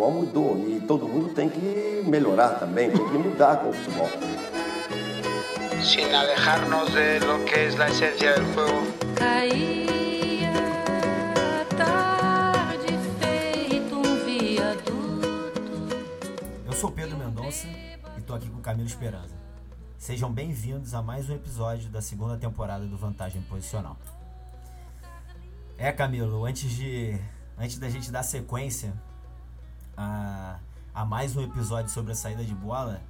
futebol 0.00 0.10
mudou 0.10 0.68
e 0.68 0.80
todo 0.80 1.06
mundo 1.06 1.34
tem 1.34 1.48
que 1.48 2.02
melhorar 2.06 2.58
também, 2.58 2.90
tem 2.90 3.06
que 3.06 3.18
mudar 3.18 3.58
com 3.58 3.68
o 3.68 3.72
futebol. 3.72 4.08
Sin 5.82 6.14
alejarnos 6.14 6.90
de 6.92 7.20
lo 7.20 7.44
que 7.44 7.66
es 7.66 7.76
la 7.76 7.88
esencia 7.88 8.34
del 8.34 8.44
juego. 8.54 8.80
Caía 9.16 10.52
a 11.60 11.64
tarde 11.76 12.98
feito 13.20 13.96
um 13.96 14.24
viaduto. 14.24 15.96
Eu 16.66 16.72
sou 16.72 16.90
Pedro 16.90 17.18
Mendonça 17.18 17.66
e 18.16 18.20
tô 18.22 18.34
aqui 18.34 18.48
com 18.48 18.60
Camilo 18.60 18.86
Esperança. 18.86 19.34
Sejam 19.98 20.32
bem-vindos 20.32 20.94
a 20.94 21.02
mais 21.02 21.28
um 21.28 21.34
episódio 21.34 21.90
da 21.90 22.00
segunda 22.00 22.38
temporada 22.38 22.86
do 22.86 22.96
Vantagem 22.96 23.42
Posicional. 23.42 23.98
É, 25.76 25.92
Camilo, 25.92 26.44
antes 26.44 26.70
de 26.70 27.18
antes 27.58 27.78
da 27.78 27.88
gente 27.90 28.10
dar 28.10 28.22
sequência 28.22 28.92
a, 30.00 30.58
a 30.94 31.04
mais 31.04 31.36
um 31.36 31.42
episódio 31.42 31.90
sobre 31.90 32.12
a 32.12 32.14
saída 32.14 32.42
de 32.42 32.54
bola, 32.54 33.02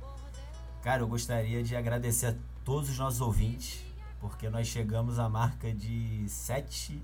cara, 0.82 1.02
eu 1.02 1.06
gostaria 1.06 1.62
de 1.62 1.76
agradecer 1.76 2.26
a 2.26 2.34
todos 2.64 2.90
os 2.90 2.98
nossos 2.98 3.20
ouvintes, 3.20 3.84
porque 4.20 4.48
nós 4.50 4.66
chegamos 4.66 5.18
à 5.18 5.28
marca 5.28 5.72
de 5.72 6.28
7 6.28 7.00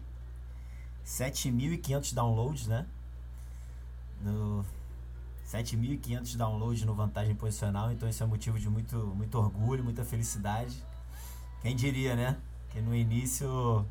7.500 1.04 2.12
downloads, 2.12 2.66
né? 2.66 2.84
No 4.20 4.64
7.500 5.48 6.36
downloads 6.36 6.82
no 6.82 6.92
Vantagem 6.92 7.36
Posicional, 7.36 7.92
então 7.92 8.08
isso 8.08 8.24
é 8.24 8.26
motivo 8.26 8.58
de 8.58 8.68
muito, 8.68 8.96
muito 9.14 9.38
orgulho, 9.38 9.84
muita 9.84 10.04
felicidade. 10.04 10.82
Quem 11.62 11.76
diria, 11.76 12.16
né? 12.16 12.36
Que 12.70 12.80
no 12.80 12.92
início, 12.92 13.86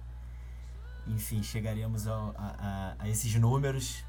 enfim, 1.07 1.41
chegaríamos 1.41 2.05
a, 2.05 2.33
a, 2.37 2.95
a 2.99 3.07
esses 3.07 3.33
números. 3.35 4.03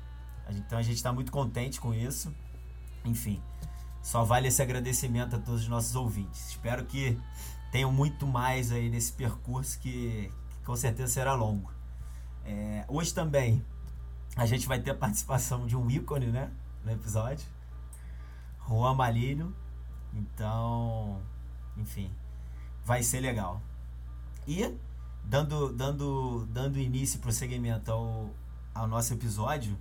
Então 0.51 0.79
a 0.79 0.83
gente 0.83 0.97
está 0.97 1.13
muito 1.13 1.33
contente 1.33 1.81
com 1.81 1.93
isso. 1.93 2.33
Enfim, 3.05 3.43
só 4.03 4.25
vale 4.25 4.49
esse 4.49 4.63
agradecimento 4.63 5.37
a 5.37 5.39
todos 5.39 5.63
os 5.63 5.69
nossos 5.69 5.95
ouvintes. 5.95 6.51
Espero 6.51 6.85
que 6.85 7.19
tenham 7.73 7.93
muito 7.93 8.27
mais 8.27 8.71
aí 8.73 8.89
nesse 8.89 9.13
percurso 9.13 9.79
que, 9.79 10.33
que 10.59 10.65
com 10.65 10.77
certeza 10.77 11.13
será 11.13 11.35
longo. 11.35 11.71
É, 12.45 12.85
hoje 12.89 13.13
também 13.13 13.65
a 14.37 14.47
gente 14.47 14.67
vai 14.69 14.81
ter 14.81 14.91
a 14.91 14.95
participação 14.95 15.67
de 15.67 15.77
um 15.77 15.91
ícone, 15.91 16.27
né? 16.27 16.51
No 16.85 16.93
episódio. 16.93 17.47
Juan 18.69 18.95
Malilho. 18.95 19.55
Então, 20.13 21.21
enfim, 21.77 22.11
vai 22.85 23.03
ser 23.03 23.21
legal. 23.21 23.61
E, 24.47 24.73
dando, 25.25 25.73
dando, 25.73 26.47
dando 26.47 26.79
início 26.79 27.19
prosseguimento 27.21 27.91
ao, 27.91 28.31
ao 28.75 28.87
nosso 28.87 29.13
episódio, 29.13 29.77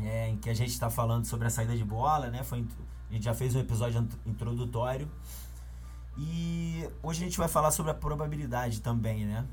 é, 0.00 0.28
em 0.28 0.36
que 0.36 0.48
a 0.50 0.54
gente 0.54 0.70
está 0.70 0.88
falando 0.90 1.24
sobre 1.24 1.46
a 1.46 1.50
saída 1.50 1.76
de 1.76 1.84
bola, 1.84 2.30
né? 2.30 2.42
Foi, 2.44 2.64
a 3.10 3.12
gente 3.12 3.24
já 3.24 3.34
fez 3.34 3.54
um 3.54 3.60
episódio 3.60 4.00
int- 4.00 4.16
introdutório. 4.26 5.08
E 6.16 6.88
hoje 7.02 7.22
a 7.22 7.24
gente 7.26 7.38
vai 7.38 7.48
falar 7.48 7.70
sobre 7.70 7.90
a 7.92 7.94
probabilidade 7.94 8.80
também, 8.80 9.24
né? 9.24 9.46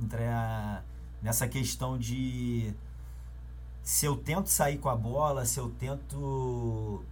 Entre 0.00 0.24
a, 0.24 0.82
nessa 1.20 1.48
questão 1.48 1.98
de 1.98 2.72
se 3.82 4.06
eu 4.06 4.16
tento 4.16 4.48
sair 4.48 4.78
com 4.78 4.88
a 4.88 4.96
bola, 4.96 5.44
se 5.44 5.58
eu 5.58 5.68
tento 5.70 7.04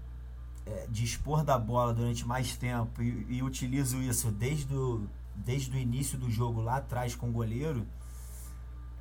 é, 0.64 0.86
dispor 0.88 1.42
da 1.42 1.58
bola 1.58 1.92
durante 1.92 2.24
mais 2.26 2.56
tempo 2.56 3.02
e, 3.02 3.26
e 3.28 3.42
utilizo 3.42 3.98
isso 3.98 4.30
desde 4.30 4.72
o, 4.74 5.04
desde 5.34 5.76
o 5.76 5.78
início 5.78 6.16
do 6.16 6.30
jogo 6.30 6.60
lá 6.60 6.76
atrás 6.76 7.14
com 7.14 7.28
o 7.28 7.32
goleiro, 7.32 7.84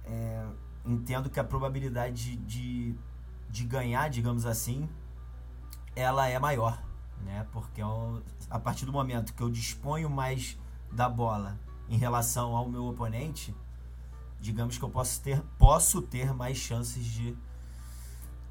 é, 0.06 0.46
entendo 0.92 1.30
que 1.30 1.40
a 1.40 1.44
probabilidade 1.44 2.36
de, 2.38 2.96
de, 3.50 3.64
ganhar, 3.66 4.10
digamos 4.10 4.46
assim, 4.46 4.90
ela 5.96 6.28
é 6.28 6.40
maior, 6.40 6.82
né? 7.24 7.46
Porque 7.52 7.82
eu- 7.82 8.22
a 8.50 8.60
partir 8.60 8.86
do 8.86 8.92
momento 8.92 9.34
que 9.34 9.42
eu 9.44 9.50
disponho 9.50 10.10
mais 10.10 10.58
da 10.92 11.08
bola 11.10 11.58
em 11.88 11.98
relação 11.98 12.56
ao 12.56 12.68
meu 12.68 12.86
oponente, 12.88 13.56
digamos 14.40 14.78
que 14.78 14.84
eu 14.84 14.90
posso 14.90 15.22
ter, 15.22 15.42
posso 15.58 16.02
ter 16.02 16.34
mais 16.34 16.58
chances 16.58 17.04
de, 17.06 17.36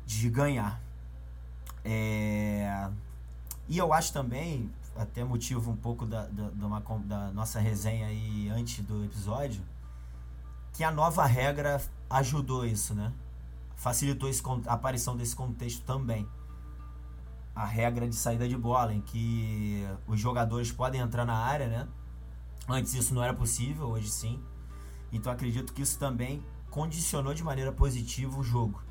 de 0.07 0.29
ganhar. 0.31 0.81
É, 1.85 2.91
E 3.69 3.79
eu 3.79 3.93
acho 3.93 4.13
também, 4.13 4.71
até 4.97 5.23
motivo 5.25 5.71
um 5.71 5.77
pouco 5.77 6.07
da, 6.07 6.27
da, 6.27 6.51
da 6.51 6.67
uma 6.67 6.81
da 7.05 7.31
nossa 7.33 7.61
resenha 7.61 8.07
aí 8.07 8.49
antes 8.51 8.85
do 8.85 9.05
episódio, 9.05 9.63
que 10.73 10.83
a 10.85 10.91
nova 10.91 11.25
regra 11.27 11.81
ajudou 12.11 12.65
isso, 12.65 12.95
né? 12.95 13.13
Facilitou 13.77 14.29
esse, 14.29 14.43
a 14.67 14.73
aparição 14.73 15.17
desse 15.17 15.35
contexto 15.37 15.85
também. 15.85 16.29
A 17.55 17.65
regra 17.65 18.09
de 18.09 18.15
saída 18.15 18.49
de 18.49 18.57
bola, 18.57 18.95
em 18.95 19.01
que 19.01 19.85
os 20.07 20.19
jogadores 20.19 20.71
podem 20.71 21.01
entrar 21.01 21.25
na 21.25 21.37
área, 21.37 21.69
né? 21.69 21.89
Antes 22.69 22.95
isso 22.95 23.15
não 23.15 23.23
era 23.23 23.35
possível, 23.35 23.87
hoje 23.87 24.09
sim. 24.09 24.43
Então 25.13 25.33
acredito 25.33 25.73
que 25.73 25.83
isso 25.83 25.99
também 25.99 26.43
condicionou 26.71 27.35
de 27.35 27.43
maneira 27.43 27.73
positiva 27.73 28.39
o 28.39 28.43
jogo. 28.43 28.83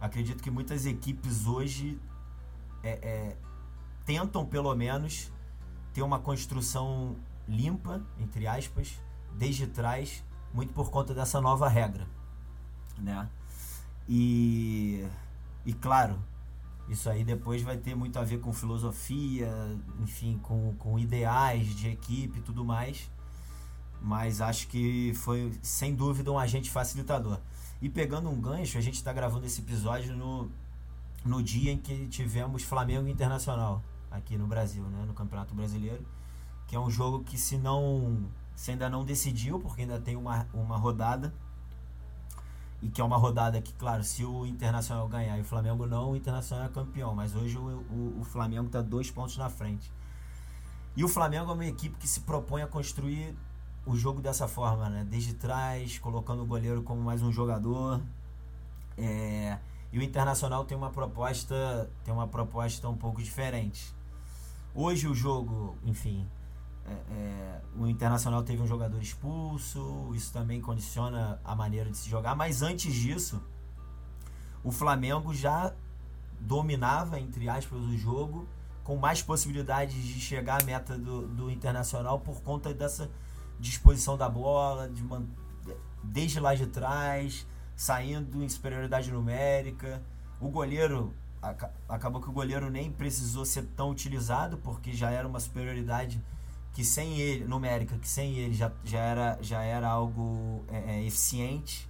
Acredito 0.00 0.42
que 0.42 0.50
muitas 0.50 0.86
equipes 0.86 1.46
hoje 1.46 2.00
é, 2.82 2.90
é, 2.90 3.36
tentam 4.04 4.44
pelo 4.44 4.74
menos 4.74 5.30
ter 5.92 6.02
uma 6.02 6.18
construção 6.18 7.16
limpa, 7.46 8.02
entre 8.18 8.46
aspas, 8.46 8.98
desde 9.36 9.66
trás, 9.66 10.24
muito 10.52 10.72
por 10.72 10.90
conta 10.90 11.14
dessa 11.14 11.40
nova 11.40 11.68
regra, 11.68 12.06
né? 13.00 13.28
E, 14.08 15.06
e 15.64 15.72
claro, 15.72 16.18
isso 16.88 17.08
aí 17.08 17.24
depois 17.24 17.62
vai 17.62 17.76
ter 17.76 17.94
muito 17.94 18.18
a 18.18 18.24
ver 18.24 18.40
com 18.40 18.52
filosofia, 18.52 19.48
enfim, 20.00 20.38
com, 20.42 20.74
com 20.76 20.98
ideais 20.98 21.74
de 21.76 21.88
equipe 21.88 22.38
e 22.38 22.42
tudo 22.42 22.64
mais. 22.64 23.10
Mas 24.02 24.40
acho 24.40 24.66
que 24.68 25.12
foi, 25.14 25.52
sem 25.62 25.94
dúvida, 25.94 26.32
um 26.32 26.38
agente 26.38 26.70
facilitador. 26.70 27.38
E 27.80 27.88
pegando 27.88 28.28
um 28.28 28.40
gancho, 28.40 28.76
a 28.78 28.80
gente 28.80 28.94
está 28.94 29.12
gravando 29.12 29.46
esse 29.46 29.60
episódio 29.60 30.16
no, 30.16 30.50
no 31.24 31.42
dia 31.42 31.72
em 31.72 31.78
que 31.78 32.06
tivemos 32.08 32.62
Flamengo 32.62 33.08
Internacional 33.08 33.82
aqui 34.10 34.36
no 34.36 34.46
Brasil, 34.46 34.82
né, 34.84 35.04
no 35.06 35.14
Campeonato 35.14 35.54
Brasileiro, 35.54 36.04
que 36.66 36.74
é 36.74 36.80
um 36.80 36.90
jogo 36.90 37.22
que 37.22 37.38
se 37.38 37.56
não 37.56 38.28
se 38.54 38.72
ainda 38.72 38.90
não 38.90 39.04
decidiu, 39.04 39.58
porque 39.58 39.82
ainda 39.82 39.98
tem 39.98 40.16
uma, 40.16 40.46
uma 40.52 40.76
rodada, 40.76 41.32
e 42.82 42.88
que 42.88 43.00
é 43.00 43.04
uma 43.04 43.16
rodada 43.16 43.60
que, 43.60 43.72
claro, 43.74 44.02
se 44.02 44.24
o 44.24 44.46
Internacional 44.46 45.06
ganhar 45.08 45.36
e 45.36 45.42
o 45.42 45.44
Flamengo 45.44 45.86
não, 45.86 46.12
o 46.12 46.16
Internacional 46.16 46.66
é 46.66 46.68
campeão, 46.68 47.14
mas 47.14 47.34
hoje 47.34 47.58
o, 47.58 47.62
o, 47.62 48.20
o 48.20 48.24
Flamengo 48.24 48.66
está 48.66 48.80
dois 48.80 49.10
pontos 49.10 49.36
na 49.36 49.50
frente. 49.50 49.92
E 50.96 51.04
o 51.04 51.08
Flamengo 51.08 51.50
é 51.50 51.54
uma 51.54 51.66
equipe 51.66 51.96
que 51.98 52.08
se 52.08 52.20
propõe 52.20 52.62
a 52.62 52.66
construir 52.66 53.36
o 53.86 53.96
jogo 53.96 54.20
dessa 54.20 54.48
forma, 54.48 54.88
né? 54.88 55.06
Desde 55.08 55.34
trás, 55.34 55.98
colocando 55.98 56.42
o 56.42 56.46
goleiro 56.46 56.82
como 56.82 57.00
mais 57.00 57.22
um 57.22 57.30
jogador. 57.30 58.00
É, 58.96 59.58
e 59.92 59.98
o 59.98 60.02
Internacional 60.02 60.64
tem 60.64 60.76
uma 60.76 60.90
proposta, 60.90 61.90
tem 62.04 62.12
uma 62.12 62.28
proposta 62.28 62.88
um 62.88 62.96
pouco 62.96 63.22
diferente. 63.22 63.94
Hoje 64.74 65.06
o 65.08 65.14
jogo, 65.14 65.76
enfim, 65.84 66.26
é, 66.86 66.90
é, 66.92 67.60
o 67.76 67.86
Internacional 67.86 68.42
teve 68.42 68.62
um 68.62 68.66
jogador 68.66 69.00
expulso, 69.00 70.10
isso 70.14 70.32
também 70.32 70.60
condiciona 70.60 71.40
a 71.44 71.54
maneira 71.54 71.90
de 71.90 71.96
se 71.96 72.08
jogar, 72.08 72.34
mas 72.34 72.62
antes 72.62 72.92
disso, 72.94 73.40
o 74.62 74.70
Flamengo 74.72 75.32
já 75.34 75.72
dominava, 76.40 77.18
entre 77.20 77.48
aspas, 77.48 77.78
o 77.78 77.96
jogo, 77.96 78.48
com 78.82 78.96
mais 78.96 79.22
possibilidades 79.22 80.02
de 80.02 80.20
chegar 80.20 80.60
à 80.62 80.64
meta 80.64 80.98
do, 80.98 81.26
do 81.28 81.50
Internacional 81.50 82.18
por 82.20 82.40
conta 82.42 82.72
dessa 82.74 83.10
disposição 83.58 84.16
da 84.16 84.28
bola, 84.28 84.88
de 84.88 85.02
man- 85.04 85.26
desde 86.02 86.40
lá 86.40 86.54
de 86.54 86.66
trás, 86.66 87.46
saindo 87.76 88.42
em 88.42 88.48
superioridade 88.48 89.10
numérica. 89.12 90.02
O 90.40 90.48
goleiro, 90.48 91.14
aca- 91.42 91.70
acabou 91.88 92.20
que 92.22 92.28
o 92.28 92.32
goleiro 92.32 92.70
nem 92.70 92.90
precisou 92.90 93.44
ser 93.44 93.64
tão 93.76 93.90
utilizado, 93.90 94.56
porque 94.58 94.92
já 94.94 95.10
era 95.10 95.28
uma 95.28 95.38
superioridade 95.38 96.20
que 96.72 96.84
sem 96.84 97.18
ele, 97.18 97.44
numérica, 97.44 97.98
que 97.98 98.08
sem 98.08 98.34
ele 98.34 98.54
já, 98.54 98.70
já, 98.84 98.98
era, 98.98 99.38
já 99.40 99.62
era 99.62 99.88
algo 99.88 100.64
é, 100.68 100.96
é, 100.96 101.04
eficiente. 101.04 101.88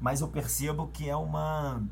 Mas 0.00 0.20
eu 0.20 0.28
percebo 0.28 0.88
que 0.88 1.08
é 1.08 1.16
uma. 1.16 1.82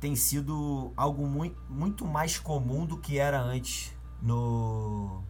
tem 0.00 0.16
sido 0.16 0.92
algo 0.96 1.26
muito, 1.26 1.60
muito 1.68 2.04
mais 2.04 2.38
comum 2.38 2.84
do 2.84 2.98
que 2.98 3.18
era 3.18 3.40
antes 3.40 3.94
no, 4.20 5.22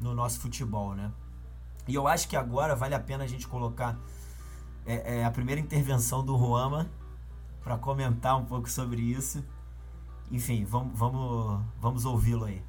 no 0.00 0.14
nosso 0.14 0.40
futebol, 0.40 0.94
né? 0.94 1.12
E 1.86 1.94
eu 1.94 2.08
acho 2.08 2.28
que 2.28 2.36
agora 2.36 2.74
vale 2.74 2.94
a 2.94 3.00
pena 3.00 3.24
a 3.24 3.26
gente 3.26 3.46
colocar 3.46 3.96
é, 4.84 5.18
é, 5.18 5.24
a 5.24 5.30
primeira 5.30 5.60
intervenção 5.60 6.24
do 6.24 6.34
Ruama 6.34 6.90
para 7.62 7.78
comentar 7.78 8.36
um 8.36 8.44
pouco 8.44 8.68
sobre 8.68 9.00
isso. 9.00 9.44
Enfim, 10.30 10.64
vamos, 10.64 10.98
vamos, 10.98 11.64
vamos 11.80 12.04
ouvi-lo 12.04 12.44
aí. 12.44 12.62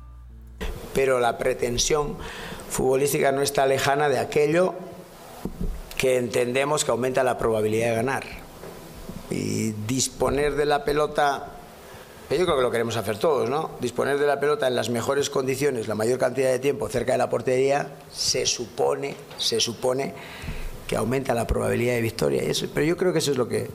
Pero 0.93 1.19
la 1.19 1.37
pretensión 1.37 2.17
futbolística 2.69 3.31
no 3.31 3.41
está 3.41 3.65
lejana 3.65 4.09
de 4.09 4.19
aquello 4.19 4.73
que 5.97 6.17
entendemos 6.17 6.85
que 6.85 6.91
aumenta 6.91 7.23
la 7.23 7.37
probabilidad 7.37 7.89
de 7.89 7.95
ganar. 7.95 8.23
Y 9.29 9.71
disponer 9.87 10.55
de 10.55 10.65
la 10.65 10.85
pelota 10.85 11.53
Yo 12.29 12.43
creo 12.43 12.57
que 12.57 12.61
lo 12.61 12.71
queremos 12.71 12.97
hacer 12.97 13.17
todos, 13.17 13.49
¿no? 13.49 13.71
Disponer 13.79 14.19
de 14.19 14.27
la 14.27 14.37
pelota 14.37 14.67
en 14.67 14.75
las 14.75 14.89
mejores 14.89 15.29
condiciones, 15.29 15.87
la 15.87 15.95
mayor 15.95 16.19
cantidad 16.19 16.51
de 16.51 16.59
tiempo 16.59 16.89
cerca 16.89 17.13
de 17.13 17.17
la 17.17 17.29
portería, 17.29 17.95
se 18.11 18.45
supone, 18.45 19.15
se 19.37 19.61
supone 19.61 20.13
que 20.87 20.97
aumenta 20.97 21.33
la 21.33 21.47
probabilidad 21.47 21.93
de 21.93 22.01
victoria. 22.01 22.41
Pero 22.73 22.85
yo 22.85 22.97
creo 22.97 23.13
que 23.13 23.19
eso 23.19 23.31
es 23.31 23.37
lo 23.37 23.47
que... 23.47 23.69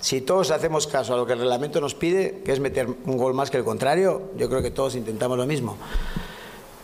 Si 0.00 0.22
todos 0.22 0.50
hacemos 0.50 0.86
caso 0.86 1.12
a 1.12 1.16
lo 1.18 1.26
que 1.26 1.34
el 1.34 1.40
reglamento 1.40 1.78
nos 1.78 1.94
pide, 1.94 2.40
que 2.42 2.52
es 2.52 2.60
meter 2.60 2.88
un 2.88 3.18
gol 3.18 3.34
más 3.34 3.50
que 3.50 3.58
el 3.58 3.64
contrario, 3.64 4.30
yo 4.38 4.48
creo 4.48 4.62
que 4.62 4.70
todos 4.70 4.94
intentamos 4.94 5.36
lo 5.36 5.46
mismo. 5.46 5.76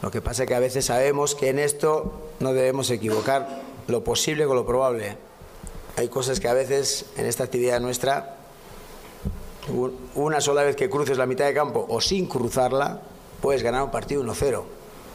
Lo 0.03 0.11
que 0.11 0.21
pasa 0.21 0.43
es 0.43 0.49
que 0.49 0.55
a 0.55 0.61
veces 0.61 0.85
sabemos 0.85 1.35
que 1.35 1.49
en 1.49 1.59
esto 1.59 2.13
no 2.41 2.53
debemos 2.53 2.91
equivocar 2.91 3.63
lo 3.87 4.05
posible 4.05 4.47
con 4.47 4.57
lo 4.57 4.67
probable. 4.67 5.17
Hay 5.97 6.09
cosas 6.09 6.41
que 6.41 6.49
a 6.49 6.55
veces 6.55 7.07
en 7.17 7.27
esta 7.27 7.45
actividad 7.45 7.81
nuestra 7.81 8.37
una 10.15 10.41
sola 10.41 10.63
vez 10.63 10.77
que 10.77 10.89
cruces 10.89 11.19
la 11.19 11.27
mitad 11.27 11.47
de 11.47 11.55
campo 11.55 11.85
o 11.89 12.01
sin 12.01 12.27
cruzarla, 12.27 13.01
puedes 13.41 13.63
ganar 13.63 13.83
un 13.83 13.91
partido 13.91 14.23
1-0. 14.23 14.63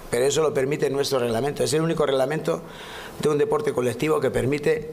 Pero 0.10 0.26
eso 0.26 0.42
lo 0.42 0.54
permite 0.54 0.90
nuestro 0.90 1.20
reglamento. 1.20 1.64
Es 1.64 1.74
el 1.74 1.82
único 1.82 2.06
reglamento 2.06 2.62
de 3.22 3.30
un 3.30 3.38
deporte 3.38 3.72
colectivo 3.72 4.20
que 4.20 4.30
permite 4.30 4.92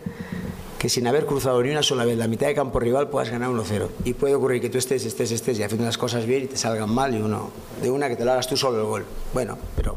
que 0.78 0.88
sin 0.88 1.06
haber 1.06 1.26
cruzado 1.26 1.62
ni 1.62 1.70
una 1.70 1.82
sola 1.82 2.04
vez 2.04 2.16
la 2.16 2.28
mitad 2.28 2.46
de 2.46 2.54
campo 2.54 2.78
rival 2.78 3.08
puedas 3.08 3.30
ganar 3.30 3.50
1-0. 3.50 3.88
Y 4.04 4.14
puede 4.14 4.34
ocurrir 4.34 4.60
que 4.60 4.70
tú 4.70 4.78
estés, 4.78 5.04
estés, 5.04 5.32
estés 5.32 5.58
y 5.58 5.62
haciendo 5.62 5.84
las 5.84 5.98
cosas 5.98 6.24
bien 6.24 6.44
y 6.44 6.46
te 6.46 6.56
salgan 6.56 6.90
mal 6.92 7.14
y 7.14 7.20
uno, 7.20 7.50
de 7.82 7.90
una 7.90 8.08
que 8.08 8.16
te 8.16 8.24
lo 8.24 8.32
hagas 8.32 8.46
tú 8.46 8.56
solo 8.56 8.80
el 8.80 8.86
gol. 8.86 9.06
Bueno, 9.34 9.58
pero 9.76 9.96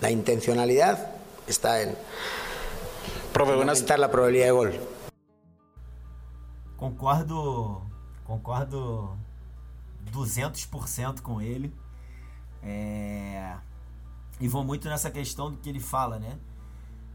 la 0.00 0.10
intencionalidad 0.10 1.12
está 1.46 1.82
en, 1.82 1.94
Profe, 3.32 3.52
en 3.52 3.68
aumentar 3.68 3.98
la 3.98 4.10
probabilidad 4.10 4.46
de 4.46 4.52
gol. 4.52 4.72
Concordo, 6.76 7.82
concordo 8.24 9.16
200% 10.12 11.22
com 11.22 11.40
ele. 11.40 11.72
É, 12.62 13.54
E 14.40 14.46
vou 14.46 14.64
muito 14.64 14.88
nessa 14.88 15.10
questão 15.10 15.50
do 15.50 15.58
que 15.58 15.68
ele 15.68 15.80
fala, 15.80 16.18
né? 16.18 16.38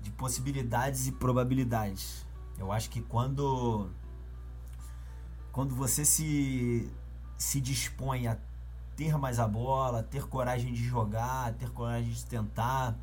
De 0.02 0.12
possibilidades 0.12 1.08
e 1.08 1.12
probabilidades. 1.12 2.26
Eu 2.64 2.72
acho 2.72 2.90
que 2.90 3.02
quando 3.02 3.90
quando 5.52 5.76
você 5.76 6.04
se 6.06 6.92
se 7.38 7.60
dispõe 7.60 8.28
a 8.28 8.38
ter 8.96 9.18
mais 9.18 9.40
a 9.40 9.48
bola, 9.48 10.04
ter 10.04 10.28
coragem 10.28 10.74
de 10.74 10.84
jogar, 10.84 11.54
ter 11.54 11.70
coragem 11.72 12.12
de 12.12 12.26
tentar, 12.26 12.96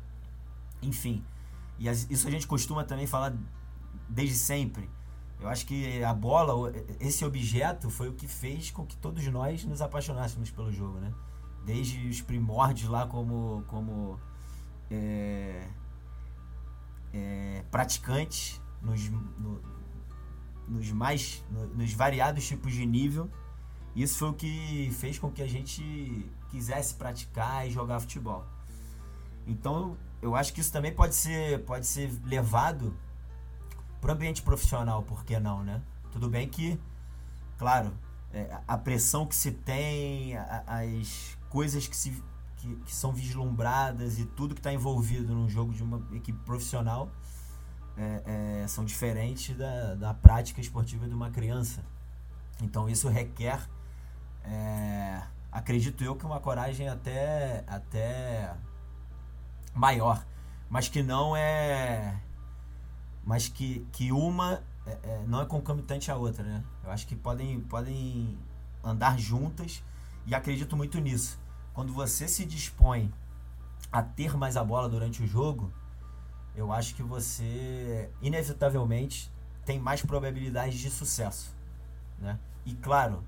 enfim. 0.81 1.23
E 1.77 1.87
isso 1.87 2.27
a 2.27 2.31
gente 2.31 2.47
costuma 2.47 2.83
também 2.83 3.07
falar 3.07 3.33
desde 4.07 4.35
sempre. 4.35 4.89
Eu 5.39 5.49
acho 5.49 5.65
que 5.65 6.03
a 6.03 6.13
bola, 6.13 6.71
esse 6.99 7.25
objeto, 7.25 7.89
foi 7.89 8.07
o 8.09 8.13
que 8.13 8.27
fez 8.27 8.69
com 8.69 8.85
que 8.85 8.95
todos 8.97 9.25
nós 9.27 9.63
nos 9.63 9.81
apaixonássemos 9.81 10.51
pelo 10.51 10.71
jogo, 10.71 10.99
né? 10.99 11.11
Desde 11.65 12.07
os 12.07 12.21
primórdios 12.21 12.89
lá 12.89 13.07
como, 13.07 13.63
como 13.67 14.19
é, 14.89 15.67
é, 17.11 17.63
praticantes, 17.71 18.60
nos, 18.81 19.09
no- 19.09 19.61
nos 20.67 20.91
mais, 20.91 21.43
no- 21.51 21.67
nos 21.75 21.93
variados 21.93 22.47
tipos 22.47 22.73
de 22.73 22.85
nível. 22.85 23.29
Isso 23.95 24.17
foi 24.19 24.29
o 24.29 24.33
que 24.33 24.89
fez 24.93 25.19
com 25.19 25.29
que 25.29 25.41
a 25.41 25.47
gente 25.47 26.29
quisesse 26.49 26.95
praticar 26.95 27.67
e 27.67 27.71
jogar 27.71 27.99
futebol. 27.99 28.45
Então, 29.45 29.97
eu 30.21 30.35
acho 30.35 30.53
que 30.53 30.61
isso 30.61 30.71
também 30.71 30.93
pode 30.93 31.15
ser, 31.15 31.63
pode 31.65 31.85
ser 31.85 32.11
levado 32.25 32.95
para 33.99 34.11
o 34.11 34.13
ambiente 34.13 34.41
profissional, 34.41 35.03
por 35.03 35.25
que 35.25 35.39
não, 35.39 35.63
né? 35.63 35.81
Tudo 36.11 36.29
bem 36.29 36.47
que, 36.47 36.79
claro, 37.57 37.91
é, 38.33 38.59
a 38.67 38.77
pressão 38.77 39.25
que 39.25 39.35
se 39.35 39.51
tem, 39.51 40.37
a- 40.37 40.63
as 40.67 41.37
coisas 41.49 41.85
que, 41.87 41.95
se, 41.95 42.11
que, 42.57 42.75
que 42.77 42.95
são 42.95 43.11
vislumbradas 43.11 44.19
e 44.19 44.25
tudo 44.25 44.53
que 44.55 44.59
está 44.59 44.71
envolvido 44.71 45.33
num 45.33 45.49
jogo 45.49 45.73
de 45.73 45.83
uma 45.83 46.01
equipe 46.15 46.39
profissional 46.45 47.11
é, 47.97 48.61
é, 48.63 48.67
são 48.67 48.85
diferentes 48.85 49.55
da, 49.55 49.95
da 49.95 50.13
prática 50.13 50.61
esportiva 50.61 51.07
de 51.07 51.13
uma 51.13 51.29
criança. 51.29 51.83
Então 52.61 52.89
isso 52.89 53.09
requer, 53.09 53.59
é, 54.43 55.21
acredito 55.51 56.03
eu, 56.03 56.15
que 56.15 56.25
uma 56.25 56.39
coragem 56.39 56.87
até, 56.87 57.63
até 57.67 58.53
maior, 59.73 60.25
mas 60.69 60.87
que 60.87 61.01
não 61.01 61.35
é 61.35 62.19
mas 63.23 63.47
que, 63.47 63.85
que 63.91 64.11
uma 64.11 64.63
é, 64.85 64.97
é, 65.03 65.23
não 65.27 65.41
é 65.41 65.45
concomitante 65.45 66.09
à 66.11 66.15
outra, 66.15 66.43
né? 66.43 66.63
Eu 66.83 66.91
acho 66.91 67.05
que 67.05 67.15
podem, 67.15 67.59
podem 67.61 68.37
andar 68.83 69.19
juntas 69.19 69.83
e 70.25 70.33
acredito 70.33 70.75
muito 70.75 70.99
nisso. 70.99 71.39
Quando 71.73 71.93
você 71.93 72.27
se 72.27 72.45
dispõe 72.45 73.13
a 73.91 74.01
ter 74.01 74.35
mais 74.35 74.57
a 74.57 74.63
bola 74.63 74.89
durante 74.89 75.21
o 75.21 75.27
jogo, 75.27 75.71
eu 76.55 76.71
acho 76.71 76.95
que 76.95 77.03
você 77.03 78.09
inevitavelmente 78.21 79.31
tem 79.65 79.79
mais 79.79 80.01
probabilidades 80.01 80.79
de 80.79 80.89
sucesso, 80.89 81.55
né? 82.19 82.39
E 82.65 82.73
claro, 82.73 83.23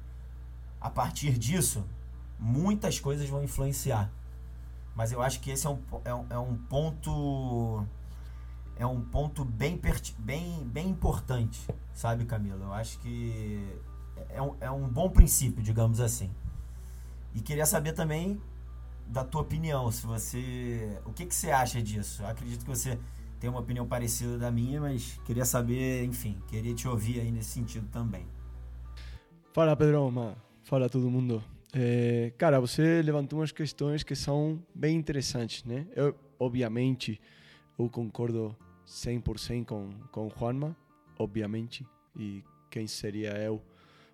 a 0.80 0.90
partir 0.90 1.38
disso, 1.38 1.86
muitas 2.38 3.00
coisas 3.00 3.28
vão 3.30 3.44
influenciar. 3.44 4.12
Mas 4.96 5.12
eu 5.12 5.22
acho 5.22 5.40
que 5.40 5.50
esse 5.50 5.66
é 5.66 5.70
um, 5.70 5.80
é 6.06 6.14
um, 6.14 6.26
é 6.30 6.38
um 6.38 6.56
ponto 6.56 7.86
é 8.76 8.86
um 8.86 9.02
ponto 9.02 9.46
bem, 9.46 9.80
bem, 10.18 10.64
bem 10.66 10.90
importante, 10.90 11.68
sabe, 11.94 12.26
Camila? 12.26 12.66
Eu 12.66 12.74
acho 12.74 13.00
que 13.00 13.80
é 14.30 14.42
um, 14.42 14.56
é 14.60 14.70
um 14.70 14.88
bom 14.88 15.10
princípio, 15.10 15.64
digamos 15.64 16.00
assim. 16.00 16.32
E 17.34 17.42
queria 17.42 17.66
saber 17.66 17.94
também 17.94 18.42
da 19.14 19.24
tua 19.24 19.42
opinião, 19.42 19.92
se 19.92 20.08
você, 20.08 21.00
o 21.06 21.14
que, 21.14 21.28
que 21.28 21.36
você 21.36 21.52
acha 21.52 21.80
disso? 21.80 22.24
Eu 22.24 22.28
acredito 22.28 22.62
que 22.62 22.70
você 22.70 22.98
tem 23.40 23.48
uma 23.48 23.60
opinião 23.60 23.88
parecida 23.88 24.40
da 24.40 24.50
minha, 24.50 24.82
mas 24.82 25.20
queria 25.24 25.46
saber, 25.46 26.04
enfim, 26.04 26.42
queria 26.48 26.74
te 26.74 26.88
ouvir 26.88 27.20
aí 27.20 27.32
nesse 27.32 27.52
sentido 27.52 27.88
também. 27.92 28.26
Fala 29.54 29.76
Pedro, 29.76 30.12
fala 30.64 30.90
todo 30.90 31.12
mundo. 31.12 31.44
É, 31.72 32.34
cara, 32.40 32.60
você 32.60 33.04
levantou 33.04 33.38
umas 33.38 33.52
questões 33.52 34.02
que 34.02 34.16
são 34.16 34.60
bem 34.74 34.98
interessantes, 34.98 35.64
né? 35.64 35.86
Eu, 35.96 36.16
obviamente, 36.40 37.22
eu 37.78 37.88
concordo 37.92 38.56
100% 38.88 39.66
com, 39.66 39.92
com 40.12 40.28
Juanma, 40.36 40.76
obviamente. 41.20 41.86
E 42.18 42.44
quem 42.72 42.88
seria 42.88 43.38
eu 43.38 43.62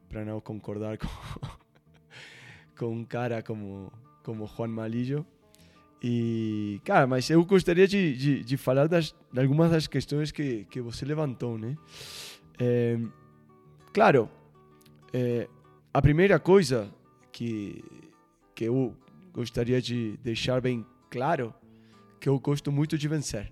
para 0.09 0.25
não 0.25 0.41
concordar 0.41 0.97
com, 0.97 1.07
com 2.77 2.93
um 2.93 3.05
cara 3.05 3.41
como, 3.41 3.89
como 4.29 4.45
Juan 4.45 4.67
Malillo? 4.67 5.25
E, 6.03 6.79
cara, 6.85 7.07
mas 7.07 7.27
eu 7.31 7.43
gostaria 7.43 7.87
de, 7.87 8.15
de, 8.15 8.43
de 8.43 8.57
falar 8.57 8.87
das, 8.87 9.15
de 9.33 9.41
algumas 9.41 9.71
das 9.71 9.87
questões 9.87 10.31
que, 10.31 10.65
que 10.65 10.79
você 10.79 11.03
levantou, 11.03 11.57
né? 11.57 11.75
É, 12.59 12.99
claro, 13.91 14.29
é, 15.11 15.49
a 15.91 15.99
primeira 15.99 16.39
coisa 16.39 16.93
que, 17.31 17.83
que 18.53 18.65
eu 18.65 18.95
gostaria 19.33 19.81
de 19.81 20.15
deixar 20.17 20.61
bem 20.61 20.85
claro 21.09 21.51
que 22.19 22.29
eu 22.29 22.39
gosto 22.39 22.71
muito 22.71 22.99
de 22.99 23.07
vencer, 23.07 23.51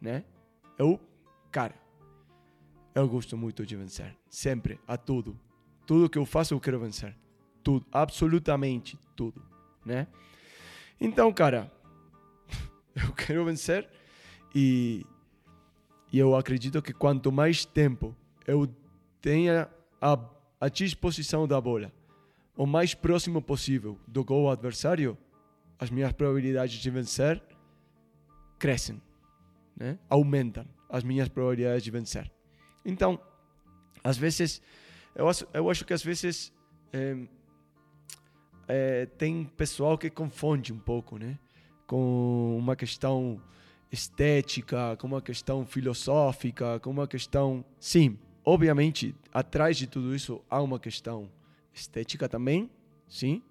né? 0.00 0.24
Eu, 0.78 0.98
cara, 1.52 1.74
eu 2.94 3.06
gosto 3.06 3.36
muito 3.36 3.66
de 3.66 3.76
vencer, 3.76 4.16
sempre, 4.30 4.80
a 4.88 4.96
tudo. 4.96 5.38
Tudo 5.86 6.08
que 6.08 6.16
eu 6.16 6.24
faço 6.24 6.54
eu 6.54 6.60
quero 6.60 6.80
vencer, 6.80 7.14
tudo, 7.62 7.84
absolutamente 7.92 8.98
tudo, 9.14 9.42
né? 9.86 10.06
Então, 11.00 11.32
cara, 11.32 11.72
eu 12.94 13.12
quero 13.12 13.44
vencer 13.44 13.88
e, 14.54 15.06
e 16.12 16.18
eu 16.18 16.34
acredito 16.34 16.82
que 16.82 16.92
quanto 16.92 17.30
mais 17.30 17.64
tempo 17.64 18.14
eu 18.46 18.68
tenha 19.20 19.68
a, 20.00 20.18
a 20.60 20.68
disposição 20.68 21.46
da 21.46 21.60
bola 21.60 21.92
o 22.56 22.66
mais 22.66 22.94
próximo 22.94 23.42
possível 23.42 23.98
do 24.06 24.24
gol 24.24 24.50
adversário, 24.50 25.16
as 25.78 25.90
minhas 25.90 26.12
probabilidades 26.12 26.80
de 26.80 26.90
vencer 26.90 27.42
crescem, 28.58 29.00
né? 29.76 29.98
aumentam 30.08 30.66
as 30.88 31.04
minhas 31.04 31.28
probabilidades 31.28 31.82
de 31.82 31.90
vencer. 31.90 32.32
Então, 32.84 33.20
às 34.02 34.16
vezes, 34.16 34.62
eu 35.14 35.28
acho, 35.28 35.46
eu 35.52 35.68
acho 35.68 35.84
que 35.84 35.92
às 35.92 36.02
vezes 36.02 36.50
eh, 36.92 37.26
eh, 38.68 39.06
tem 39.18 39.44
pessoal 39.44 39.96
que 39.96 40.10
confunde 40.10 40.72
um 40.72 40.78
pouco, 40.78 41.18
né? 41.18 41.38
Com 41.86 42.56
uma 42.58 42.74
questão 42.74 43.40
estética, 43.90 44.96
com 44.96 45.06
uma 45.06 45.22
questão 45.22 45.64
filosófica, 45.64 46.80
com 46.80 46.90
uma 46.90 47.06
questão. 47.06 47.64
Sim, 47.78 48.18
obviamente, 48.44 49.14
atrás 49.32 49.76
de 49.76 49.86
tudo 49.86 50.14
isso 50.14 50.42
há 50.50 50.60
uma 50.60 50.78
questão 50.78 51.30
estética 51.72 52.28
também, 52.28 52.70
sim, 53.08 53.42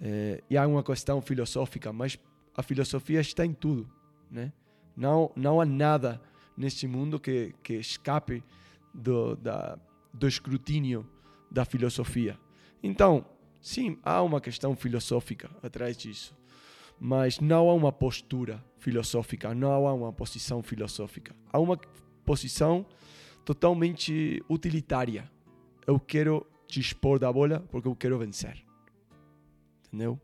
eh, 0.00 0.42
e 0.50 0.56
há 0.56 0.66
uma 0.66 0.82
questão 0.82 1.20
filosófica, 1.22 1.92
mas 1.92 2.18
a 2.54 2.62
filosofia 2.62 3.20
está 3.20 3.44
em 3.44 3.52
tudo, 3.52 3.88
né? 4.30 4.52
Não, 4.96 5.30
não 5.36 5.60
há 5.60 5.64
nada 5.64 6.20
neste 6.56 6.86
mundo 6.86 7.20
que, 7.20 7.54
que 7.62 7.74
escape 7.74 8.42
do, 8.92 9.36
da, 9.36 9.78
do 10.12 10.26
escrutínio 10.26 11.06
da 11.50 11.64
filosofia. 11.64 12.38
Então, 12.82 13.24
Sim, 13.66 13.98
há 14.04 14.22
uma 14.22 14.40
questão 14.40 14.76
filosófica 14.76 15.50
atrás 15.60 15.96
disso, 15.96 16.38
mas 17.00 17.40
não 17.40 17.68
há 17.68 17.74
uma 17.74 17.90
postura 17.90 18.64
filosófica, 18.78 19.52
não 19.56 19.72
há 19.72 19.92
uma 19.92 20.12
posição 20.12 20.62
filosófica. 20.62 21.34
Há 21.52 21.58
uma 21.58 21.76
posição 22.24 22.86
totalmente 23.44 24.40
utilitária. 24.48 25.28
Eu 25.84 25.98
quero 25.98 26.46
dispor 26.68 27.18
da 27.18 27.32
bola 27.32 27.58
porque 27.68 27.88
eu 27.88 27.96
quero 27.96 28.16
vencer. 28.20 28.64
Entendeu? 29.88 30.16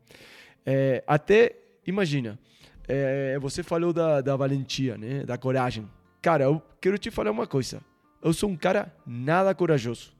É, 0.64 1.02
até, 1.04 1.58
imagina, 1.84 2.38
é, 2.87 3.37
você 3.40 3.64
falou 3.64 3.92
da, 3.92 4.20
da 4.20 4.37
valentia, 4.37 4.96
né? 4.96 5.25
da 5.25 5.37
coragem. 5.37 5.90
Cara, 6.22 6.44
eu 6.44 6.62
quero 6.80 6.96
te 6.96 7.11
falar 7.11 7.32
uma 7.32 7.49
coisa. 7.49 7.82
Eu 8.22 8.32
sou 8.32 8.49
um 8.49 8.56
cara 8.56 8.96
nada 9.04 9.52
corajoso. 9.52 10.14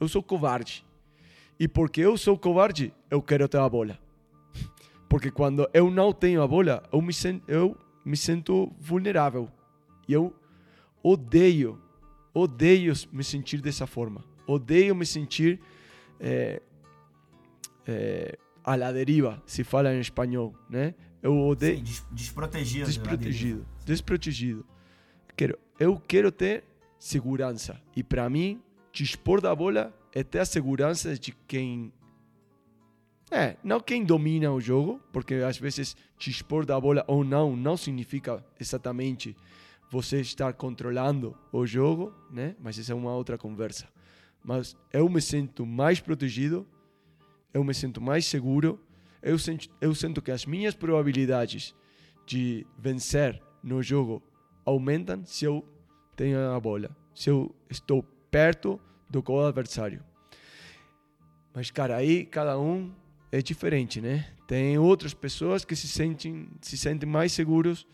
Eu 0.00 0.08
sou 0.08 0.22
covarde. 0.22 0.82
E 1.58 1.68
porque 1.68 2.00
eu 2.00 2.16
sou 2.16 2.36
covarde, 2.38 2.92
eu 3.10 3.22
quero 3.22 3.48
ter 3.48 3.58
a 3.58 3.68
bola. 3.68 3.98
Porque 5.08 5.30
quando 5.30 5.68
eu 5.74 5.90
não 5.90 6.12
tenho 6.12 6.42
a 6.42 6.48
bola, 6.48 6.82
eu 6.92 7.00
me, 7.02 7.12
sen 7.12 7.42
eu 7.46 7.76
me 8.04 8.16
sinto 8.16 8.72
vulnerável. 8.80 9.48
E 10.08 10.12
eu 10.12 10.34
odeio, 11.02 11.78
odeio 12.32 12.94
me 13.12 13.22
sentir 13.22 13.60
dessa 13.60 13.86
forma. 13.86 14.24
Odeio 14.46 14.94
me 14.96 15.04
sentir 15.06 15.60
é, 16.18 16.60
é, 17.86 18.38
a 18.64 18.74
la 18.76 18.90
deriva, 18.92 19.42
se 19.46 19.62
fala 19.64 19.94
em 19.94 20.00
espanhol, 20.00 20.54
né? 20.68 20.94
Eu 21.22 21.38
odeio 21.38 21.76
Sim, 21.78 21.82
des- 21.84 22.06
desprotegido. 22.10 22.86
desprotegido, 22.86 23.66
desprotegido. 23.84 24.66
Quero, 25.36 25.58
eu 25.78 26.00
quero 26.08 26.32
ter 26.32 26.64
segurança. 26.98 27.80
E 27.94 28.02
para 28.02 28.28
mim, 28.28 28.60
dispor 28.92 29.40
da 29.40 29.54
bola 29.54 29.92
é 30.12 30.22
ter 30.22 30.40
a 30.40 30.44
segurança 30.44 31.18
de 31.18 31.32
quem. 31.46 31.92
É, 33.30 33.56
não 33.64 33.80
quem 33.80 34.04
domina 34.04 34.52
o 34.52 34.60
jogo, 34.60 35.00
porque 35.10 35.34
às 35.36 35.56
vezes 35.56 35.96
dispor 36.18 36.66
da 36.66 36.78
bola 36.78 37.02
ou 37.08 37.24
não 37.24 37.56
não 37.56 37.78
significa 37.78 38.44
exatamente 38.60 39.34
você 39.90 40.20
estar 40.20 40.52
controlando 40.52 41.36
o 41.50 41.66
jogo, 41.66 42.14
né? 42.30 42.54
Mas 42.60 42.78
essa 42.78 42.92
é 42.92 42.94
uma 42.94 43.14
outra 43.14 43.38
conversa. 43.38 43.88
Mas 44.44 44.76
eu 44.92 45.08
me 45.08 45.20
sinto 45.20 45.64
mais 45.64 46.00
protegido, 46.00 46.66
eu 47.54 47.64
me 47.64 47.72
sinto 47.72 48.00
mais 48.00 48.26
seguro, 48.26 48.78
eu 49.22 49.38
sinto, 49.38 49.68
eu 49.80 49.94
sinto 49.94 50.20
que 50.20 50.30
as 50.30 50.44
minhas 50.44 50.74
probabilidades 50.74 51.74
de 52.26 52.66
vencer 52.78 53.40
no 53.62 53.82
jogo 53.82 54.22
aumentam 54.64 55.24
se 55.24 55.44
eu 55.44 55.64
tenho 56.16 56.38
a 56.50 56.60
bola, 56.60 56.94
se 57.14 57.30
eu 57.30 57.54
estou 57.70 58.02
perto 58.30 58.80
do 59.12 59.22
gol 59.22 59.46
adversário. 59.46 60.02
Mas, 61.54 61.70
cara, 61.70 61.96
aí 61.96 62.24
cada 62.24 62.58
um 62.58 62.90
é 63.30 63.42
diferente, 63.42 64.00
né? 64.00 64.26
Tem 64.46 64.78
outras 64.78 65.12
pessoas 65.12 65.64
que 65.64 65.76
se 65.76 65.86
sentem, 65.86 66.48
se 66.60 66.76
sentem 66.76 67.08
mais 67.08 67.32
seguros 67.32 67.86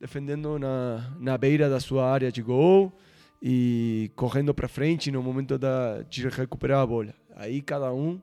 defendendo 0.00 0.58
na, 0.58 1.16
na 1.18 1.38
beira 1.38 1.70
da 1.70 1.80
sua 1.80 2.10
área 2.10 2.30
de 2.30 2.42
gol 2.42 2.92
e 3.40 4.10
correndo 4.14 4.52
para 4.52 4.68
frente 4.68 5.10
no 5.10 5.22
momento 5.22 5.56
da, 5.56 6.02
de 6.02 6.28
recuperar 6.28 6.80
a 6.80 6.86
bola. 6.86 7.14
Aí 7.34 7.62
cada 7.62 7.92
um 7.92 8.20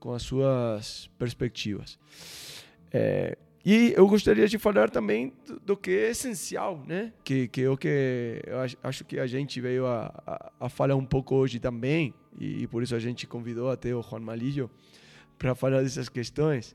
com 0.00 0.12
as 0.12 0.22
suas 0.22 1.10
perspectivas. 1.18 1.98
É, 2.90 3.36
e 3.64 3.92
eu 3.96 4.06
gostaria 4.08 4.48
de 4.48 4.58
falar 4.58 4.90
também 4.90 5.32
do, 5.46 5.60
do 5.60 5.76
que 5.76 5.90
é 5.90 6.10
essencial, 6.10 6.82
né? 6.86 7.12
Que, 7.22 7.46
que 7.48 7.62
é 7.62 7.70
o 7.70 7.76
que 7.76 8.42
eu 8.46 8.60
ach- 8.60 8.76
acho 8.82 9.04
que 9.04 9.18
a 9.18 9.26
gente 9.26 9.60
veio 9.60 9.86
a, 9.86 10.12
a, 10.26 10.52
a 10.66 10.68
falar 10.68 10.96
um 10.96 11.04
pouco 11.06 11.34
hoje 11.34 11.60
também, 11.60 12.12
e, 12.38 12.66
por 12.66 12.82
isso 12.82 12.94
a 12.94 12.98
gente 12.98 13.26
convidou 13.26 13.70
até 13.70 13.94
o 13.94 14.02
Juan 14.02 14.20
Malillo 14.20 14.70
para 15.38 15.54
falar 15.54 15.82
dessas 15.82 16.08
questões. 16.08 16.74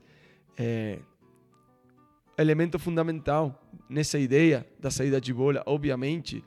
É, 0.58 1.00
elemento 2.38 2.78
fundamental 2.78 3.62
nessa 3.90 4.20
ideia 4.20 4.66
da 4.80 4.92
saída 4.92 5.20
de 5.20 5.34
bola, 5.34 5.64
obviamente, 5.66 6.44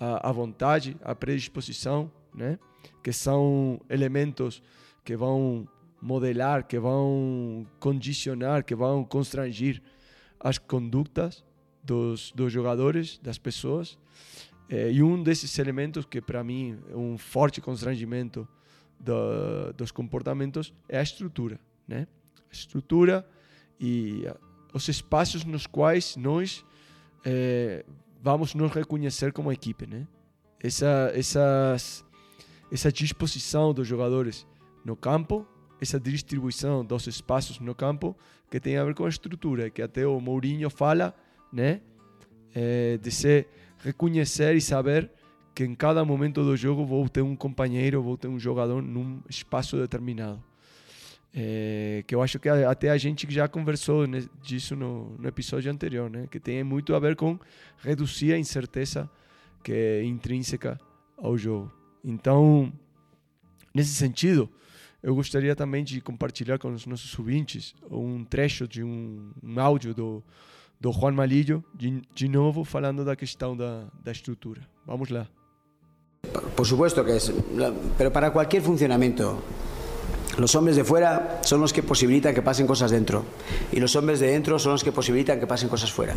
a, 0.00 0.30
a 0.30 0.32
vontade, 0.32 0.96
a 1.02 1.14
predisposição, 1.14 2.10
né? 2.34 2.58
Que 3.02 3.12
são 3.12 3.80
elementos 3.88 4.62
que 5.04 5.14
vão 5.16 5.68
modelar, 6.04 6.66
que 6.66 6.78
vão 6.78 7.66
condicionar, 7.80 8.62
que 8.62 8.74
vão 8.74 9.02
constrangir 9.02 9.82
as 10.38 10.58
condutas 10.58 11.42
dos, 11.82 12.30
dos 12.32 12.52
jogadores, 12.52 13.18
das 13.22 13.38
pessoas. 13.38 13.98
Eh, 14.68 14.92
e 14.92 15.02
um 15.02 15.22
desses 15.22 15.58
elementos 15.58 16.04
que 16.04 16.20
para 16.20 16.44
mim 16.44 16.78
é 16.90 16.96
um 16.96 17.16
forte 17.16 17.58
constrangimento 17.58 18.46
do, 19.00 19.72
dos 19.72 19.90
comportamentos 19.90 20.74
é 20.86 20.98
a 20.98 21.02
estrutura, 21.02 21.58
né? 21.88 22.06
A 22.50 22.52
estrutura 22.52 23.26
e 23.80 24.26
ah, 24.26 24.36
os 24.74 24.86
espaços 24.88 25.42
nos 25.42 25.66
quais 25.66 26.16
nós 26.16 26.66
eh, 27.24 27.82
vamos 28.20 28.54
nos 28.54 28.70
reconhecer 28.70 29.32
como 29.32 29.50
equipe, 29.50 29.86
né? 29.86 30.06
Essa, 30.60 31.10
essas, 31.14 32.04
essa 32.70 32.92
disposição 32.92 33.72
dos 33.72 33.88
jogadores 33.88 34.46
no 34.84 34.94
campo, 34.94 35.46
essa 35.84 36.00
distribuição 36.00 36.84
dos 36.84 37.06
espaços 37.06 37.60
no 37.60 37.74
campo 37.74 38.16
que 38.50 38.58
tem 38.58 38.76
a 38.76 38.84
ver 38.84 38.94
com 38.94 39.04
a 39.04 39.08
estrutura, 39.08 39.70
que 39.70 39.80
até 39.80 40.06
o 40.06 40.20
Mourinho 40.20 40.68
fala, 40.68 41.14
né? 41.52 41.80
Eh, 42.54 42.98
de 43.02 43.10
se 43.10 43.46
reconhecer 43.78 44.54
e 44.54 44.60
saber 44.60 45.10
que 45.54 45.64
em 45.64 45.74
cada 45.74 46.04
momento 46.04 46.42
do 46.42 46.56
jogo 46.56 46.84
vou 46.84 47.08
ter 47.08 47.22
um 47.22 47.36
companheiro, 47.36 48.02
vou 48.02 48.16
ter 48.16 48.28
um 48.28 48.38
jogador 48.38 48.82
num 48.82 49.20
espaço 49.28 49.76
determinado. 49.76 50.42
É, 51.36 52.04
que 52.06 52.14
eu 52.14 52.22
acho 52.22 52.38
que 52.38 52.48
até 52.48 52.90
a 52.90 52.96
gente 52.96 53.26
já 53.28 53.48
conversou 53.48 54.06
né, 54.06 54.24
disso 54.40 54.76
no, 54.76 55.16
no 55.18 55.28
episódio 55.28 55.70
anterior, 55.70 56.08
né? 56.08 56.28
Que 56.30 56.38
tem 56.38 56.62
muito 56.62 56.94
a 56.94 56.98
ver 57.00 57.16
com 57.16 57.38
reduzir 57.78 58.32
a 58.32 58.38
incerteza 58.38 59.10
que 59.62 59.72
é 59.72 60.04
intrínseca 60.04 60.78
ao 61.16 61.36
jogo. 61.36 61.72
Então, 62.04 62.72
nesse 63.74 63.94
sentido, 63.94 64.48
eu 65.04 65.14
gostaria 65.14 65.54
também 65.54 65.84
de 65.84 66.00
compartilhar 66.00 66.58
com 66.58 66.72
os 66.72 66.86
nossos 66.86 67.16
ouvintes 67.18 67.74
um 67.90 68.24
trecho 68.24 68.66
de 68.66 68.82
um, 68.82 69.32
um 69.42 69.60
áudio 69.60 69.92
do, 69.92 70.24
do 70.80 70.90
Juan 70.90 71.12
Malillo, 71.12 71.62
de, 71.74 72.00
de 72.14 72.26
novo 72.26 72.64
falando 72.64 73.04
da 73.04 73.14
questão 73.14 73.54
da, 73.54 73.84
da 74.02 74.10
estrutura. 74.10 74.62
Vamos 74.86 75.10
lá. 75.10 75.28
Por 76.56 76.64
supuesto 76.64 77.04
que 77.04 77.10
es, 77.10 77.30
pero 77.98 78.10
para 78.10 78.30
cualquier 78.30 78.62
funcionamiento, 78.62 79.42
los 80.38 80.54
hombres 80.54 80.76
de 80.76 80.84
fuera 80.84 81.40
son 81.42 81.60
los 81.60 81.72
que 81.72 81.82
posibilitan 81.82 82.34
que 82.34 82.42
pasen 82.42 82.66
cosas 82.66 82.90
dentro 82.90 83.24
y 83.72 83.80
los 83.80 83.94
hombres 83.96 84.20
de 84.20 84.28
dentro 84.28 84.58
son 84.58 84.72
los 84.72 84.84
que 84.84 84.92
posibilitan 84.92 85.38
que 85.40 85.46
pasen 85.46 85.68
cosas 85.68 85.92
fuera. 85.92 86.14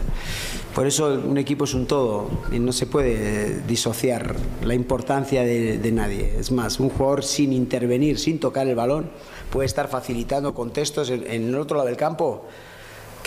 Por 0.74 0.88
eso 0.88 1.21
un 1.25 1.38
equipo 1.38 1.65
es 1.65 1.74
un 1.74 1.86
todo 1.86 2.29
y 2.51 2.59
no 2.59 2.71
se 2.71 2.86
puede 2.86 3.62
disociar 3.62 4.36
la 4.63 4.74
importancia 4.74 5.43
de, 5.43 5.91
nadie. 5.91 6.36
Es 6.38 6.51
más, 6.51 6.79
un 6.79 6.89
jugador 6.89 7.24
sin 7.24 7.53
intervenir, 7.53 8.19
sin 8.19 8.39
tocar 8.39 8.67
el 8.67 8.75
balón, 8.75 9.09
puede 9.51 9.65
estar 9.65 9.88
facilitando 9.88 10.53
contextos 10.53 11.09
en 11.09 11.47
el 11.47 11.55
otro 11.55 11.77
lado 11.77 11.88
del 11.88 11.97
campo 11.97 12.45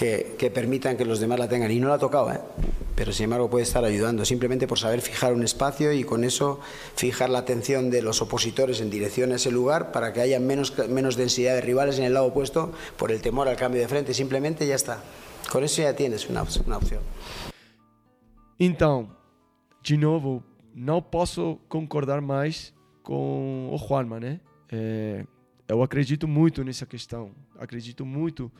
que, 0.01 0.35
que 0.39 0.51
permitan 0.51 0.97
que 0.97 1.05
los 1.05 1.21
demás 1.21 1.39
la 1.39 1.47
tengan. 1.47 1.71
Y 1.71 1.79
no 1.79 1.89
la 1.89 1.97
ha 1.97 1.99
tocado, 1.99 2.33
¿eh? 2.33 2.41
pero 2.97 3.13
sin 3.13 3.25
embargo 3.25 3.51
puede 3.51 3.65
estar 3.65 3.85
ayudando, 3.85 4.25
simplemente 4.25 4.67
por 4.67 4.79
saber 4.79 5.03
fijar 5.03 5.35
un 5.35 5.43
espacio 5.43 5.93
y 5.93 6.05
con 6.05 6.25
eso 6.25 6.59
fijar 6.97 7.29
la 7.29 7.41
atención 7.41 7.91
de 7.91 8.01
los 8.01 8.23
opositores 8.23 8.81
en 8.81 8.89
dirección 8.89 9.31
a 9.33 9.35
ese 9.35 9.51
lugar 9.51 9.93
para 9.93 10.15
que 10.15 10.23
haya 10.23 10.41
menos, 10.41 10.73
menos 10.89 11.17
densidad 11.17 11.55
de 11.55 11.61
rivales 11.61 11.99
en 11.99 12.05
el 12.05 12.15
lado 12.15 12.29
opuesto 12.29 12.73
por 12.97 13.13
el 13.13 13.21
temor 13.21 13.47
al 13.47 13.57
cambio 13.57 13.83
de 13.83 13.89
frente. 13.89 14.15
Simplemente 14.15 14.67
ya 14.67 14.75
está. 14.75 15.03
Con 15.53 15.65
eso 15.65 15.83
ya 15.83 15.95
tienes 15.95 16.31
una, 16.31 16.45
una 16.65 16.79
opción. 16.79 17.03
Então, 18.59 19.11
de 19.83 19.99
novo, 19.99 20.43
não 20.75 21.03
posso 21.03 21.59
concordar 21.69 22.23
mais 22.23 22.73
com 23.03 23.69
o 23.71 23.77
Juanma, 23.77 24.19
né? 24.19 24.41
É, 24.73 25.27
eu 25.69 25.83
acredito 25.83 26.27
muito 26.27 26.65
nessa 26.65 26.87
questão. 26.87 27.33
Acredito 27.59 28.07
muito 28.07 28.51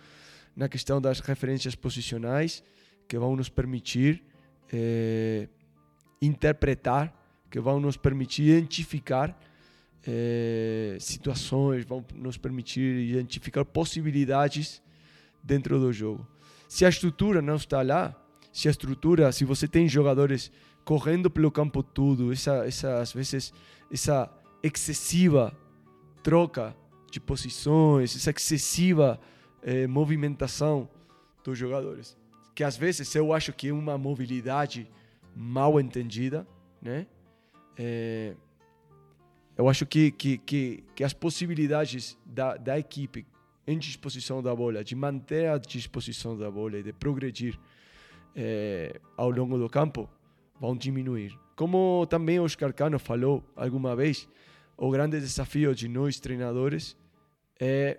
na 0.61 0.69
questão 0.69 1.01
das 1.01 1.21
referências 1.21 1.75
posicionais 1.75 2.63
que 3.09 3.19
vão 3.19 3.35
nos 3.35 3.49
permitir 3.49 4.23
é, 4.71 5.49
interpretar, 6.21 7.15
que 7.51 7.59
vão 7.59 7.81
nos 7.81 7.97
permitir 7.97 8.59
identificar 8.59 9.41
é, 10.07 10.99
situações, 11.01 11.87
vão 11.87 12.05
nos 12.15 12.37
permitir 12.37 13.09
identificar 13.09 13.65
possibilidades 13.65 14.83
dentro 15.43 15.81
do 15.81 15.91
jogo. 15.95 16.29
Se 16.69 16.85
a 16.85 16.91
estrutura 16.91 17.41
não 17.41 17.57
está 17.57 17.81
lá, 17.81 18.15
se 18.53 18.69
a 18.69 18.71
estrutura, 18.71 19.33
se 19.33 19.47
você 19.47 19.67
tem 19.67 19.89
jogadores 19.89 20.53
correndo 20.85 21.31
pelo 21.31 21.51
campo 21.51 21.83
tudo, 21.83 22.35
essa, 22.35 22.67
essa 22.67 23.01
às 23.01 23.15
vezes 23.15 23.51
essa 23.91 24.31
excessiva 24.63 25.57
troca 26.23 26.77
de 27.11 27.19
posições, 27.19 28.15
essa 28.15 28.31
excessiva 28.31 29.19
eh, 29.63 29.87
movimentação 29.87 30.89
dos 31.45 31.59
jogadores, 31.59 32.17
que 32.55 32.65
às 32.65 32.77
vezes 32.77 33.15
eu 33.15 33.33
acho 33.33 33.53
que 33.53 33.69
é 33.69 33.73
uma 33.73 33.97
mobilidade 33.97 34.89
mal 35.35 35.81
entendida, 35.81 36.47
né? 36.83 37.07
Eh, 37.77 38.35
eu 39.57 39.69
acho 39.69 39.85
que, 39.85 40.11
que, 40.11 40.39
que, 40.39 40.85
que 40.95 41.05
as 41.05 41.13
possibilidades 41.13 42.19
da, 42.25 42.57
da 42.57 42.79
equipe 42.79 43.27
em 43.67 43.79
disposição 43.79 44.43
da 44.43 44.55
bola, 44.55 44.83
de 44.83 44.97
manter 44.97 45.49
a 45.49 45.59
disposição 45.59 46.37
da 46.37 46.51
bola 46.51 46.79
e 46.79 46.83
de 46.83 46.93
progredir 46.93 47.59
eh, 48.35 48.99
ao 49.17 49.31
longo 49.31 49.59
do 49.59 49.69
campo, 49.69 50.09
vão 50.59 50.77
diminuir. 50.77 51.39
Como 51.55 52.07
também 52.09 52.41
o 52.41 52.45
Oscar 52.45 52.73
Cano 52.73 52.99
falou 52.99 53.45
alguma 53.55 53.95
vez, 53.95 54.29
o 54.77 54.91
grande 54.91 55.21
desafio 55.21 55.75
de 55.75 55.89
nós 55.89 56.19
treinadores 56.19 56.97
é 57.61 57.99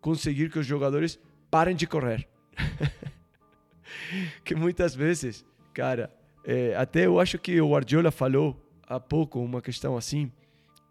conseguir 0.00 0.50
que 0.50 0.58
os 0.58 0.66
jogadores 0.66 1.18
parem 1.50 1.74
de 1.74 1.86
correr. 1.86 2.28
que 4.44 4.54
muitas 4.54 4.94
vezes, 4.94 5.44
cara, 5.72 6.12
é, 6.44 6.74
até 6.76 7.06
eu 7.06 7.20
acho 7.20 7.38
que 7.38 7.60
o 7.60 7.70
Guardiola 7.70 8.10
falou 8.10 8.56
há 8.86 8.98
pouco 8.98 9.40
uma 9.40 9.60
questão 9.60 9.96
assim, 9.96 10.32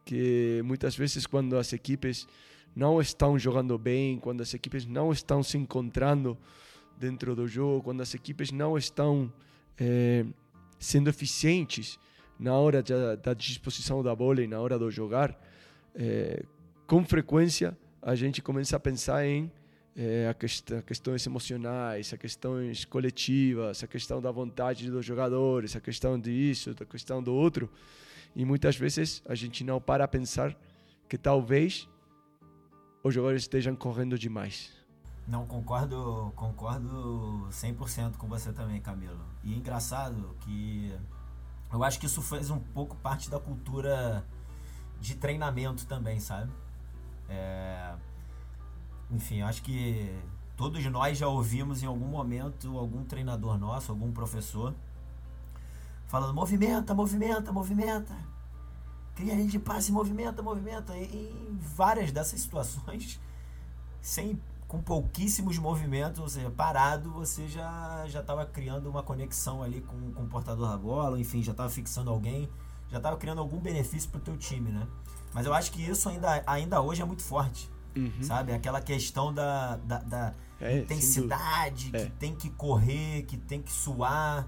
que 0.05 0.61
muitas 0.63 0.95
vezes 0.95 1.25
quando 1.25 1.57
as 1.57 1.73
equipes 1.73 2.27
não 2.75 3.01
estão 3.01 3.39
jogando 3.39 3.77
bem, 3.77 4.19
quando 4.19 4.41
as 4.41 4.53
equipes 4.53 4.85
não 4.85 5.11
estão 5.11 5.41
se 5.41 5.57
encontrando 5.57 6.37
dentro 6.97 7.35
do 7.35 7.47
jogo, 7.47 7.83
quando 7.83 8.01
as 8.01 8.13
equipes 8.13 8.51
não 8.51 8.77
estão 8.77 9.31
é, 9.79 10.25
sendo 10.79 11.09
eficientes 11.09 11.99
na 12.39 12.53
hora 12.53 12.83
da, 12.83 13.15
da, 13.15 13.33
disposição 13.33 14.03
da 14.03 14.15
bola 14.15 14.43
e 14.43 14.47
na 14.47 14.59
hora 14.59 14.77
de 14.77 14.89
jogar, 14.91 15.35
é, 15.95 16.43
com 16.85 17.03
frequência 17.03 17.75
a 18.07 18.15
gente 18.15 18.41
começa 18.41 18.73
a 18.73 18.79
pensar 18.79 19.25
em 19.25 19.51
é, 19.93 20.29
a, 20.29 20.33
quest 20.33 20.71
questões 20.85 21.27
emocionais, 21.27 22.13
a 22.13 22.17
questões 22.17 22.85
coletivas, 22.85 23.83
a 23.83 23.87
questão 23.87 24.21
da 24.21 24.31
vontade 24.31 24.89
dos 24.89 25.05
jogadores, 25.05 25.75
a 25.75 25.81
questão 25.81 26.17
disso, 26.17 26.73
a 26.79 26.85
questão 26.85 27.21
do 27.21 27.33
outro. 27.33 27.69
E 28.33 28.45
muitas 28.45 28.77
vezes 28.77 29.21
a 29.27 29.35
gente 29.35 29.61
não 29.61 29.81
para 29.81 30.05
a 30.05 30.07
pensar 30.07 30.57
que 31.09 31.17
talvez 31.17 31.85
os 33.03 33.13
jogadores 33.13 33.41
estejam 33.41 33.75
correndo 33.75 34.17
demais. 34.17 34.71
Não, 35.27 35.45
concordo, 35.45 36.31
concordo 36.33 37.49
100% 37.51 38.15
com 38.15 38.27
você 38.29 38.53
também, 38.53 38.79
Camilo. 38.79 39.25
E 39.43 39.53
é 39.53 39.57
engraçado 39.57 40.33
que 40.39 40.93
eu 41.73 41.83
acho 41.83 41.99
que 41.99 42.05
isso 42.05 42.21
fez 42.21 42.49
um 42.49 42.59
pouco 42.59 42.95
parte 42.95 43.29
da 43.29 43.37
cultura 43.37 44.25
de 44.97 45.15
treinamento 45.15 45.85
também, 45.85 46.21
sabe? 46.21 46.49
É... 47.29 47.95
Enfim, 49.11 49.41
acho 49.41 49.61
que 49.63 50.13
todos 50.55 50.83
nós 50.85 51.17
já 51.17 51.27
ouvimos 51.27 51.83
em 51.83 51.85
algum 51.85 52.07
momento 52.07 52.77
algum 52.77 53.03
treinador 53.03 53.57
nosso, 53.57 53.91
algum 53.91 54.11
professor, 54.11 54.73
falando: 56.07 56.33
movimenta, 56.33 56.93
movimenta, 56.93 57.51
movimenta. 57.51 58.15
Cria 59.15 59.33
a 59.33 59.47
de 59.47 59.57
passe, 59.57 59.91
movimenta, 59.91 60.43
movimenta. 60.43 60.95
E 60.95 61.29
em 61.49 61.57
várias 61.57 62.11
dessas 62.11 62.39
situações, 62.39 63.19
sem 64.01 64.39
com 64.67 64.81
pouquíssimos 64.81 65.57
movimentos, 65.57 66.19
ou 66.19 66.27
seja, 66.27 66.49
parado, 66.51 67.09
você 67.11 67.47
já 67.47 68.05
já 68.07 68.19
estava 68.19 68.45
criando 68.45 68.89
uma 68.89 69.01
conexão 69.01 69.63
ali 69.63 69.79
com, 69.81 70.11
com 70.11 70.23
o 70.23 70.27
portador 70.27 70.69
da 70.69 70.77
bola, 70.77 71.19
enfim, 71.19 71.41
já 71.41 71.51
estava 71.51 71.69
fixando 71.69 72.09
alguém, 72.09 72.49
já 72.89 72.97
estava 72.97 73.15
criando 73.15 73.39
algum 73.39 73.59
benefício 73.59 74.09
para 74.09 74.19
o 74.19 74.21
teu 74.21 74.37
time, 74.37 74.69
né? 74.69 74.85
Mas 75.33 75.45
eu 75.45 75.53
acho 75.53 75.71
que 75.71 75.81
isso 75.81 76.09
ainda, 76.09 76.43
ainda 76.47 76.81
hoje 76.81 77.01
é 77.01 77.05
muito 77.05 77.23
forte, 77.23 77.69
uhum. 77.95 78.11
sabe? 78.21 78.51
Aquela 78.53 78.81
questão 78.81 79.33
da, 79.33 79.77
da, 79.77 79.99
da 79.99 80.33
é, 80.59 80.79
intensidade, 80.79 81.91
que 81.91 81.97
é. 81.97 82.11
tem 82.19 82.35
que 82.35 82.49
correr, 82.51 83.23
que 83.23 83.37
tem 83.37 83.61
que 83.61 83.71
suar. 83.71 84.47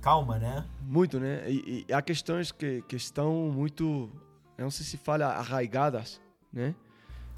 Calma, 0.00 0.38
né? 0.38 0.64
Muito, 0.80 1.20
né? 1.20 1.50
E, 1.50 1.84
e 1.86 1.92
há 1.92 2.00
questões 2.00 2.50
que, 2.50 2.82
que 2.82 2.96
estão 2.96 3.50
muito, 3.52 4.10
não 4.56 4.70
sei 4.70 4.86
se 4.86 4.96
fala 4.96 5.26
arraigadas, 5.26 6.20
né? 6.52 6.74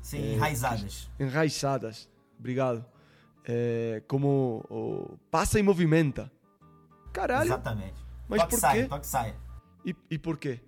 Sim, 0.01 0.19
é, 0.19 0.35
enraizadas. 0.35 1.11
Enraizadas, 1.19 2.09
obrigado. 2.39 2.85
É, 3.45 4.03
como 4.07 4.65
o, 4.71 5.19
passa 5.31 5.59
e 5.59 5.63
movimenta. 5.63 6.31
Caralho. 7.13 7.49
Exatamente. 7.49 8.01
Mas 8.29 8.41
toque 8.41 8.51
por 8.51 8.61
sai, 8.61 8.83
quê? 8.83 8.89
Toque 8.89 9.07
sai. 9.07 9.37
E, 9.85 9.97
e 10.11 10.19
por 10.19 10.39
quê? 10.39 10.61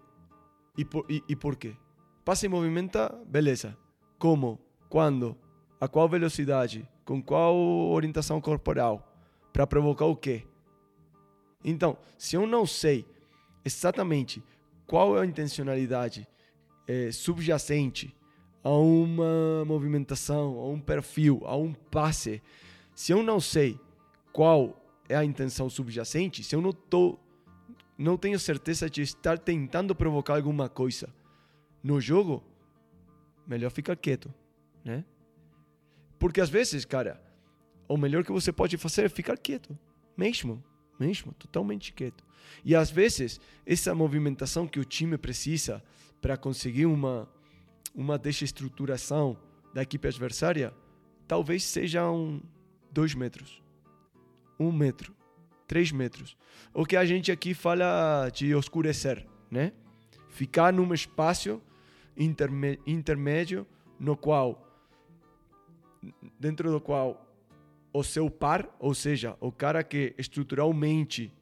E 0.76 0.85
por, 0.85 1.06
e, 1.08 1.22
e 1.28 1.37
por 1.37 1.56
quê? 1.56 1.76
Passa 2.24 2.46
e 2.46 2.48
movimenta, 2.48 3.14
beleza. 3.26 3.76
Como? 4.18 4.58
Quando? 4.88 5.37
A 5.78 5.87
qual 5.87 6.08
velocidade? 6.08 6.88
Com 7.04 7.22
qual 7.22 7.54
orientação 7.54 8.40
corporal? 8.40 9.14
Para 9.52 9.66
provocar 9.66 10.06
o 10.06 10.16
quê? 10.16 10.42
Então, 11.62 11.98
se 12.16 12.34
eu 12.34 12.46
não 12.46 12.64
sei 12.64 13.06
exatamente 13.62 14.42
qual 14.87 15.18
é 15.18 15.20
a 15.20 15.26
intencionalidade 15.26 16.26
é, 16.88 17.12
subjacente 17.12 18.16
a 18.62 18.70
uma 18.70 19.62
movimentação, 19.66 20.58
a 20.58 20.68
um 20.68 20.80
perfil, 20.80 21.42
a 21.44 21.54
um 21.54 21.74
passe. 21.74 22.42
Se 22.94 23.12
eu 23.12 23.22
não 23.22 23.38
sei 23.38 23.78
qual 24.32 24.82
é 25.10 25.14
a 25.14 25.24
intenção 25.24 25.68
subjacente, 25.68 26.42
se 26.42 26.56
eu 26.56 26.62
não 26.62 26.72
tô, 26.72 27.18
não 27.98 28.16
tenho 28.16 28.38
certeza 28.38 28.88
de 28.88 29.02
estar 29.02 29.38
tentando 29.38 29.94
provocar 29.94 30.37
alguma 30.37 30.70
coisa 30.70 31.12
no 31.84 32.00
jogo, 32.00 32.42
melhor 33.46 33.70
ficar 33.70 33.94
quieto, 33.94 34.32
né? 34.84 35.04
Porque 36.18 36.40
às 36.40 36.48
vezes, 36.48 36.84
cara, 36.84 37.22
o 37.86 37.96
melhor 37.96 38.24
que 38.24 38.32
você 38.32 38.50
pode 38.50 38.76
fazer 38.76 39.04
é 39.04 39.08
ficar 39.08 39.36
quieto, 39.36 39.78
mesmo, 40.16 40.64
mesmo, 40.98 41.32
totalmente 41.34 41.92
quieto. 41.92 42.24
E 42.64 42.74
às 42.74 42.90
vezes, 42.90 43.38
essa 43.66 43.94
movimentação 43.94 44.66
que 44.66 44.80
o 44.80 44.84
time 44.84 45.18
precisa 45.18 45.82
para 46.20 46.36
conseguir 46.36 46.86
uma 46.86 47.28
uma 47.94 48.18
desestruturação 48.18 49.36
da 49.72 49.82
equipe 49.82 50.08
adversária, 50.08 50.74
talvez 51.28 51.62
sejam 51.62 52.42
dois 52.90 53.14
metros, 53.14 53.62
um 54.58 54.72
metro, 54.72 55.14
três 55.66 55.92
metros. 55.92 56.36
O 56.72 56.84
que 56.84 56.96
a 56.96 57.04
gente 57.04 57.30
aqui 57.30 57.54
fala 57.54 58.28
de 58.30 58.54
oscurecer, 58.54 59.24
né? 59.50 59.72
Ficar 60.28 60.72
num 60.72 60.92
espaço 60.92 61.62
intermédio 62.16 63.66
no 63.98 64.16
qual, 64.16 64.66
dentro 66.38 66.70
do 66.70 66.81
qual 66.81 67.24
o 67.92 68.03
seu 68.03 68.29
par, 68.29 68.68
ou 68.79 68.92
seja, 68.92 69.37
o 69.40 69.53
cara 69.53 69.85
que 69.85 70.14
estruturalmente, 70.18 71.33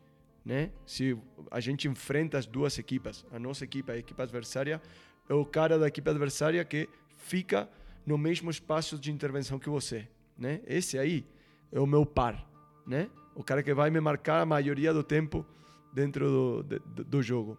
né? 0.45 0.71
Se 0.85 1.17
a 1.51 1.61
gente 1.61 1.89
enfrenta 1.89 2.37
as 2.37 2.47
duas 2.47 2.79
equipas, 2.79 3.25
a 3.33 3.39
nossa 3.39 3.65
equipe 3.65 3.91
e 3.91 3.95
a 3.95 3.99
equipe 3.99 4.21
adversária, 4.21 4.81
é 5.29 5.35
o 5.35 5.47
cara 5.47 5.79
da 5.79 5.89
equipe 5.89 6.09
adversária 6.11 6.63
que 6.65 6.89
fica 7.17 7.69
no 8.05 8.19
mesmo 8.19 8.51
espaço 8.51 8.99
de 8.99 9.11
intervenção 9.11 9.59
que 9.59 9.71
você, 9.71 10.07
né? 10.37 10.61
Esse 10.67 10.99
aí 10.99 11.27
é 11.71 11.81
o 11.81 11.87
meu 11.87 12.05
par, 12.05 12.47
né? 12.87 13.09
O 13.35 13.43
cara 13.43 13.63
que 13.63 13.73
vai 13.73 13.89
me 13.91 14.01
marcar 14.01 14.43
a 14.43 14.47
maioria 14.47 14.93
do 14.93 15.03
tempo 15.03 15.47
dentro 15.93 16.29
do, 16.29 16.63
do, 16.63 17.05
do 17.05 17.23
jogo. 17.23 17.57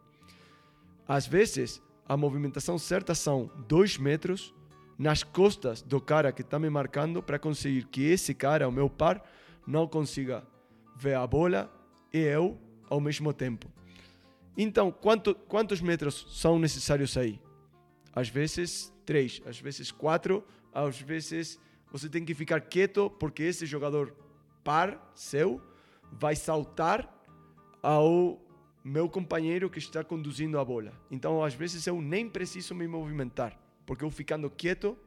Às 1.07 1.25
vezes, 1.25 1.81
a 2.07 2.17
movimentação 2.17 2.77
certa 2.77 3.15
são 3.15 3.49
dois 3.67 3.97
metros 3.97 4.53
nas 4.97 5.23
costas 5.23 5.81
do 5.81 5.99
cara 5.99 6.31
que 6.31 6.41
está 6.41 6.59
me 6.59 6.69
marcando 6.69 7.21
para 7.21 7.39
conseguir 7.39 7.85
que 7.87 8.03
esse 8.03 8.33
cara, 8.33 8.67
o 8.67 8.71
meu 8.71 8.89
par, 8.89 9.23
não 9.65 9.87
consiga 9.87 10.45
ver 10.95 11.15
a 11.15 11.25
bola 11.25 11.71
e 12.13 12.19
eu 12.19 12.59
ao 12.89 12.99
mesmo 12.99 13.33
tempo. 13.33 13.71
Então, 14.55 14.91
quanto, 14.91 15.33
quantos 15.33 15.81
metros 15.81 16.27
são 16.29 16.59
necessários 16.59 17.17
aí? 17.17 17.41
às 18.13 18.29
vezes 18.29 18.93
três, 19.05 19.41
às 19.45 19.59
vezes 19.59 19.91
quatro, 19.91 20.43
às 20.73 21.01
vezes 21.01 21.59
você 21.91 22.07
tem 22.07 22.23
que 22.23 22.33
ficar 22.33 22.61
quieto 22.61 23.09
porque 23.09 23.43
esse 23.43 23.65
jogador 23.65 24.15
par 24.63 25.11
seu 25.15 25.61
vai 26.11 26.35
saltar 26.35 27.11
ao 27.81 28.39
meu 28.83 29.07
companheiro 29.07 29.69
que 29.69 29.79
está 29.79 30.03
conduzindo 30.03 30.59
a 30.59 30.65
bola. 30.65 30.91
Então, 31.09 31.43
às 31.43 31.53
vezes 31.53 31.87
eu 31.87 32.01
nem 32.01 32.29
preciso 32.29 32.75
me 32.75 32.87
movimentar, 32.87 33.57
porque 33.85 34.03
eu 34.03 34.11
ficando 34.11 34.49
quieto, 34.49 34.97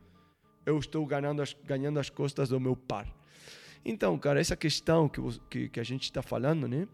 eu 0.64 0.78
estou 0.78 1.04
ganhando 1.04 1.42
as, 1.42 1.54
ganhando 1.64 2.00
as 2.00 2.08
costas 2.08 2.48
do 2.48 2.58
meu 2.58 2.74
par. 2.74 3.06
Então, 3.84 4.18
cara, 4.18 4.40
essa 4.40 4.56
questão 4.56 5.08
que, 5.08 5.20
que, 5.50 5.68
que 5.68 5.80
a 5.80 5.84
gente 5.84 6.04
está 6.04 6.22
falando, 6.22 6.66
né, 6.66 6.88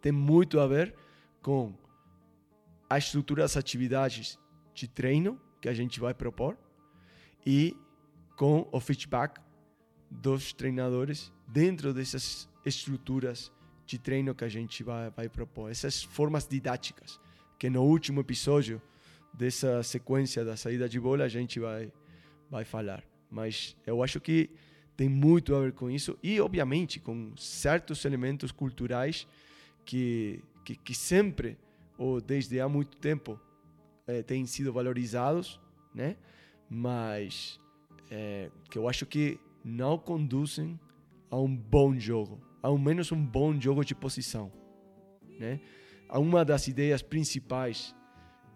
tem 0.00 0.12
muito 0.12 0.60
a 0.60 0.66
ver 0.66 0.94
com 1.42 1.74
a 2.88 2.96
estrutura 2.96 3.42
das 3.42 3.56
atividades 3.56 4.38
de 4.72 4.88
treino 4.88 5.40
que 5.60 5.68
a 5.68 5.74
gente 5.74 6.00
vai 6.00 6.14
propor 6.14 6.56
e 7.44 7.76
com 8.36 8.66
o 8.72 8.80
feedback 8.80 9.40
dos 10.10 10.52
treinadores 10.52 11.32
dentro 11.46 11.92
dessas 11.92 12.48
estruturas 12.64 13.52
de 13.90 13.98
treino 13.98 14.32
que 14.36 14.44
a 14.44 14.48
gente 14.48 14.84
vai, 14.84 15.10
vai 15.10 15.28
propor. 15.28 15.68
Essas 15.68 16.00
formas 16.00 16.46
didáticas 16.46 17.18
que 17.58 17.68
no 17.68 17.82
último 17.82 18.20
episódio 18.20 18.80
dessa 19.34 19.82
sequência 19.82 20.44
da 20.44 20.56
saída 20.56 20.88
de 20.88 21.00
bola 21.00 21.24
a 21.24 21.28
gente 21.28 21.58
vai, 21.58 21.92
vai 22.48 22.64
falar. 22.64 23.02
Mas 23.28 23.76
eu 23.84 24.00
acho 24.00 24.20
que 24.20 24.48
tem 24.96 25.08
muito 25.08 25.56
a 25.56 25.60
ver 25.60 25.72
com 25.72 25.90
isso 25.90 26.16
e, 26.22 26.40
obviamente, 26.40 27.00
com 27.00 27.36
certos 27.36 28.04
elementos 28.04 28.52
culturais 28.52 29.26
que, 29.84 30.40
que, 30.64 30.76
que 30.76 30.94
sempre, 30.94 31.58
ou 31.98 32.20
desde 32.20 32.60
há 32.60 32.68
muito 32.68 32.96
tempo, 32.96 33.40
é, 34.06 34.22
têm 34.22 34.46
sido 34.46 34.72
valorizados, 34.72 35.60
né? 35.92 36.16
Mas 36.68 37.58
é, 38.08 38.50
que 38.70 38.78
eu 38.78 38.88
acho 38.88 39.04
que 39.04 39.40
não 39.64 39.98
conduzem 39.98 40.78
a 41.28 41.36
um 41.36 41.56
bom 41.56 41.98
jogo, 41.98 42.40
ao 42.62 42.76
menos 42.78 43.12
um 43.12 43.24
bom 43.24 43.58
jogo 43.58 43.84
de 43.84 43.94
posição, 43.94 44.52
né? 45.38 45.60
Uma 46.12 46.44
das 46.44 46.66
ideias 46.66 47.02
principais, 47.02 47.94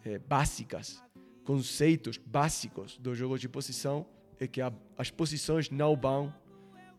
é, 0.04 0.18
básicas, 0.18 1.02
conceitos 1.44 2.18
básicos 2.18 2.98
do 2.98 3.14
jogo 3.14 3.38
de 3.38 3.48
posição 3.48 4.06
é 4.40 4.46
que 4.46 4.60
a, 4.60 4.72
as 4.98 5.10
posições 5.10 5.70
não 5.70 5.96
vão 5.96 6.34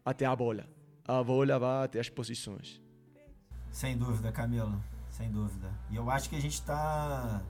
até 0.04 0.26
a 0.26 0.36
bola, 0.36 0.70
a 1.08 1.22
bola 1.24 1.60
vai 1.60 1.86
até 1.86 2.00
as 2.00 2.10
posições. 2.10 2.82
Sem 3.72 3.98
dúvida, 3.98 4.32
Camilo. 4.32 4.82
Sem 5.10 5.32
dúvida. 5.32 5.72
E 5.90 5.96
eu 5.96 6.10
acho 6.10 6.30
que 6.30 6.36
a 6.36 6.42
gente 6.42 6.54
está 6.54 7.42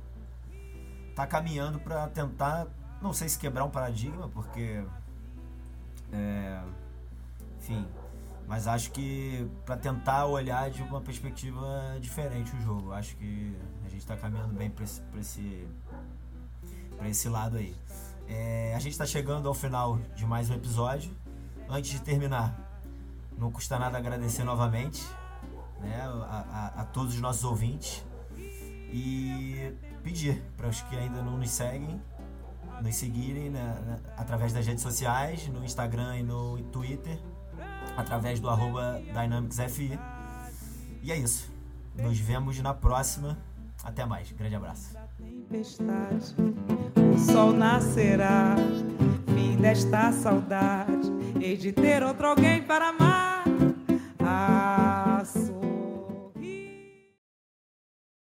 tá 1.15 1.25
caminhando 1.25 1.79
para 1.79 2.07
tentar, 2.09 2.67
não 3.01 3.13
sei 3.13 3.29
se 3.29 3.39
quebrar 3.39 3.65
um 3.65 3.69
paradigma, 3.69 4.29
porque 4.29 4.83
é, 6.11 6.63
enfim, 7.57 7.87
mas 8.47 8.67
acho 8.67 8.91
que 8.91 9.49
para 9.65 9.75
tentar 9.75 10.25
olhar 10.25 10.69
de 10.69 10.81
uma 10.83 11.01
perspectiva 11.01 11.97
diferente 11.99 12.55
o 12.55 12.61
jogo. 12.61 12.91
Acho 12.91 13.15
que 13.17 13.55
a 13.85 13.89
gente 13.89 14.01
está 14.01 14.15
caminhando 14.15 14.53
bem 14.53 14.69
para 14.69 14.83
esse, 14.83 15.01
esse, 15.19 15.67
esse 17.05 17.29
lado 17.29 17.57
aí. 17.57 17.75
É, 18.27 18.73
a 18.75 18.79
gente 18.79 18.91
está 18.91 19.05
chegando 19.05 19.47
ao 19.47 19.53
final 19.53 19.99
de 20.15 20.25
mais 20.25 20.49
um 20.49 20.53
episódio. 20.53 21.11
Antes 21.67 21.91
de 21.91 22.01
terminar, 22.01 22.55
não 23.37 23.51
custa 23.51 23.79
nada 23.79 23.97
agradecer 23.97 24.43
novamente 24.43 25.03
né, 25.79 26.01
a, 26.01 26.73
a, 26.77 26.81
a 26.81 26.85
todos 26.85 27.15
os 27.15 27.21
nossos 27.21 27.43
ouvintes 27.43 28.05
e 28.37 29.73
pedir 30.03 30.41
para 30.55 30.67
os 30.67 30.81
que 30.81 30.95
ainda 30.95 31.21
não 31.21 31.37
nos 31.37 31.49
seguem 31.49 31.99
nos 32.81 32.95
seguirem 32.95 33.49
né, 33.49 33.81
né, 33.85 33.99
através 34.17 34.53
das 34.53 34.65
redes 34.65 34.83
sociais, 34.83 35.47
no 35.47 35.63
Instagram 35.63 36.17
e 36.17 36.23
no 36.23 36.61
Twitter, 36.71 37.17
através 37.97 38.39
do 38.39 38.49
arroba 38.49 39.01
DynamicsFI. 39.13 39.99
E 41.01 41.11
é 41.11 41.17
isso. 41.17 41.51
Nos 41.95 42.19
vemos 42.19 42.59
na 42.59 42.73
próxima. 42.73 43.37
Até 43.83 44.05
mais. 44.05 44.31
Grande 44.31 44.55
abraço. 44.55 44.97
o 47.13 47.17
sol 47.19 47.53
nascerá, 47.53 48.55
fim 49.33 49.55
desta 49.57 50.11
saudade, 50.11 51.11
hei 51.39 51.55
de 51.55 51.71
ter 51.71 52.03
outro 52.03 52.27
alguém 52.27 52.63
para 52.63 52.89
amar. 52.89 53.43